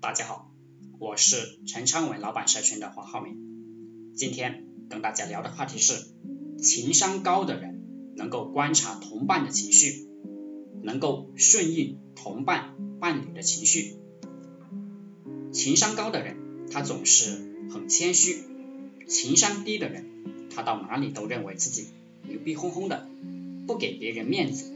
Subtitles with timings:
[0.00, 0.48] 大家好，
[1.00, 3.34] 我是陈昌文老板社群的黄浩明。
[4.14, 5.94] 今天跟大家聊的话题是，
[6.62, 10.06] 情商高的人能够观察同伴的情绪，
[10.84, 13.96] 能够顺应同伴伴侣的情绪。
[15.52, 16.36] 情商高的人，
[16.70, 18.44] 他总是很谦虚；
[19.08, 20.06] 情商低的人，
[20.54, 21.88] 他到哪里都认为自己
[22.22, 23.08] 牛逼哄哄的，
[23.66, 24.72] 不给别人面子。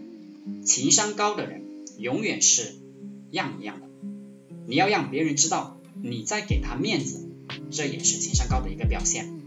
[0.65, 1.63] 情商高的人，
[1.97, 2.75] 永远是
[3.31, 3.92] 样一样的。
[4.67, 7.29] 你要让别人知道你在给他面子，
[7.71, 9.41] 这也是情商高的一个表现。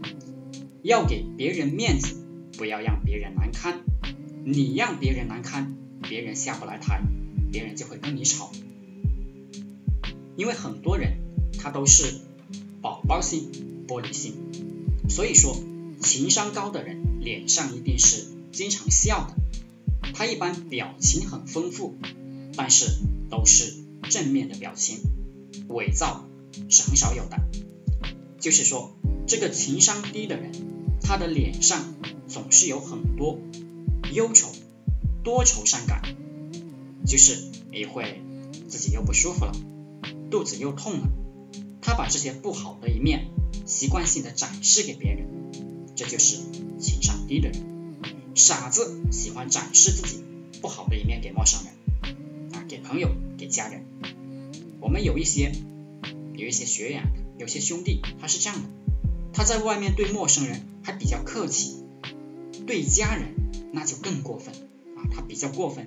[0.82, 2.16] 要给别人面子，
[2.56, 3.80] 不要让别人难堪。
[4.44, 7.02] 你让别人难堪，别人下不来台，
[7.50, 8.52] 别人就会跟你吵。
[10.36, 11.18] 因为很多人
[11.58, 12.20] 他都是
[12.82, 13.50] 宝宝心、
[13.88, 14.34] 玻璃心，
[15.08, 15.56] 所以说
[16.00, 19.34] 情商高的人脸上一定是经常笑的。
[20.12, 21.96] 他一般表情很丰富，
[22.54, 22.86] 但是
[23.30, 23.85] 都是。
[24.08, 25.00] 正面的表情，
[25.68, 26.28] 伪造
[26.68, 27.38] 是很少有的。
[28.38, 30.52] 就是说，这个情商低的人，
[31.02, 31.94] 他的脸上
[32.28, 33.40] 总是有很多
[34.12, 34.48] 忧愁、
[35.24, 36.02] 多愁善感，
[37.06, 38.22] 就是一会
[38.68, 39.52] 自己又不舒服了，
[40.30, 41.08] 肚子又痛了，
[41.80, 43.28] 他把这些不好的一面
[43.66, 45.28] 习惯性的展示给别人，
[45.96, 46.38] 这就是
[46.78, 47.62] 情商低的人。
[48.34, 50.22] 傻子喜欢展示自己
[50.60, 52.64] 不好的一面给陌生人啊。
[52.68, 53.08] 给朋友，
[53.48, 53.84] 家人，
[54.80, 55.52] 我们有一些
[56.34, 58.68] 有一些学员，有些兄弟，他是这样的，
[59.32, 61.82] 他在外面对陌生人还比较客气，
[62.66, 63.34] 对家人
[63.72, 64.54] 那就更过分
[64.96, 65.86] 啊，他比较过分，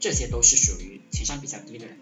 [0.00, 1.98] 这些都是属于情商比较低的人。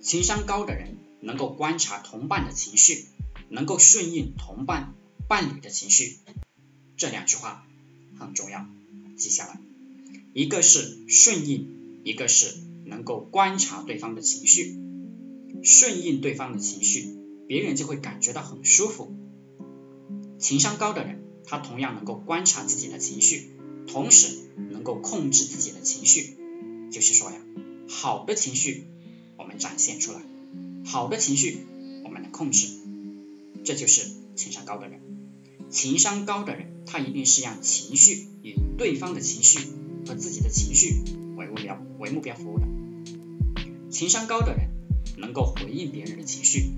[0.00, 3.06] 情商高的人能够观察同伴的情绪，
[3.48, 4.94] 能够顺应同伴
[5.26, 6.18] 伴侣的情绪，
[6.96, 7.66] 这两句话
[8.18, 8.66] 很重要，
[9.16, 9.60] 记下来，
[10.32, 11.78] 一个是顺应。
[12.04, 12.54] 一个是
[12.98, 14.76] 能够观察对方的情绪，
[15.62, 17.14] 顺应对方的情绪，
[17.46, 19.14] 别人就会感觉到很舒服。
[20.40, 23.52] 情商高的人，他同样能够观察自己的情绪，
[23.86, 24.36] 同时
[24.72, 26.36] 能够控制自己的情绪。
[26.90, 27.36] 就是说呀，
[27.88, 28.88] 好的情绪
[29.36, 30.20] 我们展现出来，
[30.84, 31.58] 好的情绪
[32.04, 32.66] 我们能控制，
[33.62, 35.00] 这就是情商高的人。
[35.70, 39.60] 情商高的人，他一定是让情绪与对方的情绪
[40.04, 40.96] 和自己的情绪。
[41.38, 42.66] 为目标为目标服务的，
[43.90, 44.70] 情商高的人
[45.16, 46.72] 能够回应别人的情绪。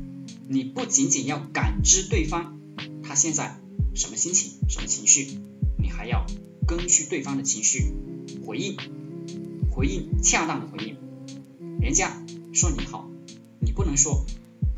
[0.49, 2.59] 你不仅仅要感知对方
[3.03, 3.61] 他现在
[3.95, 5.39] 什么心情、什么情绪，
[5.79, 6.27] 你还要
[6.67, 7.93] 根据对方的情绪
[8.47, 8.77] 回应，
[9.71, 10.97] 回应恰当的回应。
[11.81, 12.23] 人家
[12.53, 13.09] 说你好，
[13.61, 14.25] 你不能说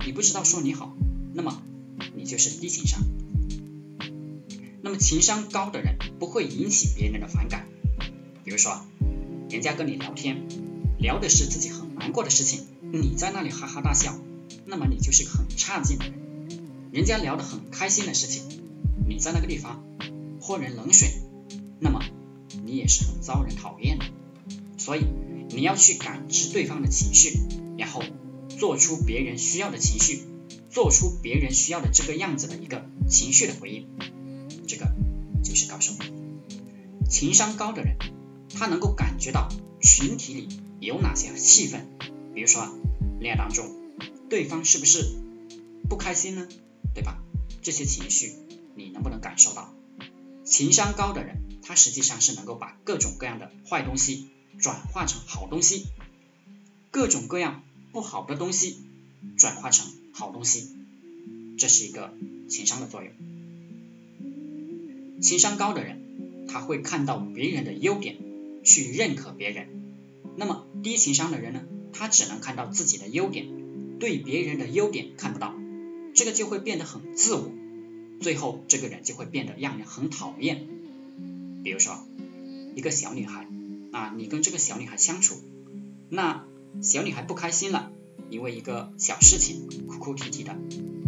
[0.07, 0.97] 你不知道说你好，
[1.35, 1.63] 那么
[2.17, 3.03] 你就是低情商。
[4.83, 7.69] 那么情商高的人不会引起别人的反感，
[8.45, 8.81] 比如说。
[9.51, 10.49] 人家跟你聊天，
[10.99, 14.19] 聊的是自己很难过的事情，你在那里哈哈大笑，
[14.67, 16.15] 那么你就是很差劲的人。
[16.91, 18.43] 人家聊得很开心的事情，
[19.07, 19.85] 你在那个地方
[20.41, 21.13] 泼人冷水，
[21.79, 22.01] 那么
[22.65, 24.05] 你也是很遭人讨厌的。
[24.79, 25.05] 所以
[25.51, 27.39] 你要去感知对方的情绪，
[27.79, 28.03] 然后
[28.49, 30.25] 做出别人需要的情绪，
[30.71, 33.87] 做出别人需要的这个样子的一个情绪的回应，
[34.67, 34.91] 这个
[35.45, 35.93] 就是高手。
[37.09, 37.97] 情商高的人。
[38.55, 39.49] 他能够感觉到
[39.81, 40.49] 群体里
[40.83, 41.83] 有哪些气氛，
[42.35, 42.69] 比如说
[43.21, 43.71] 恋爱当中，
[44.29, 45.05] 对方是不是
[45.89, 46.49] 不开心呢？
[46.93, 47.23] 对吧？
[47.63, 48.33] 这些情绪
[48.75, 49.73] 你能不能感受到？
[50.45, 55.87] 情商高的人，他实际上是能够把各种各样的坏东西转化成好东西，
[56.91, 57.63] 各种各样
[57.93, 58.83] 不好的东西
[59.37, 60.69] 转化成好东西，
[61.59, 62.13] 这是一个
[62.49, 63.13] 情商的作用。
[65.21, 68.17] 情商高的人，他会看到别人的优点。
[68.65, 69.82] 去认可别人，
[70.37, 71.63] 那么低情商的人呢？
[71.93, 73.49] 他只能看到自己的优点，
[73.99, 75.55] 对别人的优点看不到，
[76.15, 77.53] 这个就会变得很自我，
[78.21, 80.67] 最后这个人就会变得让人很讨厌。
[81.63, 82.07] 比如说，
[82.75, 83.47] 一个小女孩
[83.93, 85.37] 啊，你跟这个小女孩相处，
[86.09, 86.45] 那
[86.81, 87.93] 小女孩不开心了，
[88.31, 90.57] 因为一个小事情哭哭啼啼的，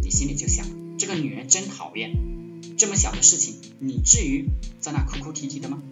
[0.02, 0.66] 你心里就想，
[0.98, 2.12] 这个女人真讨厌，
[2.76, 4.50] 这么小的事情，你至于
[4.80, 5.82] 在那哭哭啼啼的吗？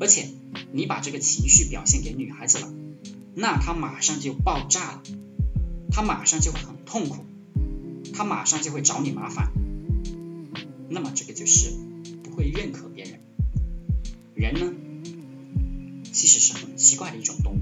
[0.00, 0.28] 而且
[0.72, 2.72] 你把这个情绪表现给女孩子了，
[3.34, 5.02] 那她马上就爆炸了，
[5.90, 7.24] 她马上就会很痛苦，
[8.12, 9.52] 她马上就会找你麻烦，
[10.88, 11.70] 那么这个就是
[12.22, 13.20] 不会认可别人。
[14.34, 14.72] 人呢，
[16.12, 17.58] 其实是很奇怪的一种动物，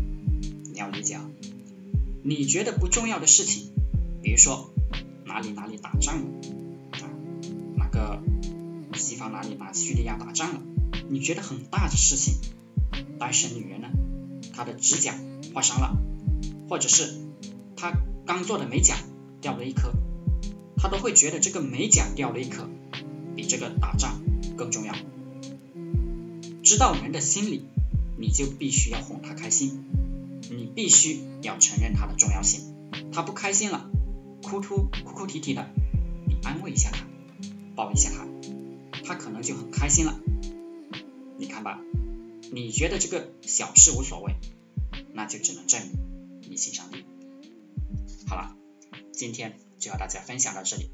[0.73, 1.31] 你要理解啊。
[2.23, 3.71] 你觉得不重要的事情，
[4.23, 4.73] 比如说
[5.25, 6.27] 哪里哪里打仗了
[6.93, 7.11] 啊，
[7.77, 8.23] 哪个
[8.95, 10.63] 西方哪里哪叙利亚打仗了。
[11.09, 12.35] 你觉得很大的事情，
[13.19, 13.89] 但是女人呢，
[14.53, 15.15] 她的指甲
[15.53, 15.97] 划伤了，
[16.69, 17.15] 或者是
[17.77, 17.93] 她
[18.27, 18.97] 刚做的美甲
[19.41, 19.93] 掉了一颗，
[20.77, 22.69] 她都会觉得这个美甲掉了一颗
[23.37, 24.21] 比这个打仗
[24.57, 24.95] 更重要。
[26.63, 27.67] 知道人的心理，
[28.19, 29.85] 你就必须要哄她开心，
[30.51, 32.75] 你必须要承认她的重要性。
[33.13, 33.91] 她不开心了，
[34.43, 35.67] 哭哭哭哭啼啼的，
[36.27, 37.07] 你安慰一下她，
[37.75, 38.27] 抱一下她，
[39.05, 40.19] 她可能就很开心了。
[41.37, 41.81] 你看吧，
[42.55, 44.37] 你觉得这个小事无所谓，
[45.13, 47.05] 那就只能证明你欣赏力。
[48.29, 48.57] 好了，
[49.13, 50.89] 今天就和大家分享到这里。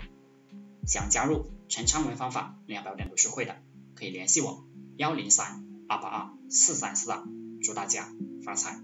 [0.86, 3.60] 想加入陈昌文方法两百点读书会的，
[3.94, 4.66] 可以联系我
[4.96, 7.22] 幺零三二八二四三四二。
[7.62, 8.10] 祝大家
[8.42, 8.80] 发财！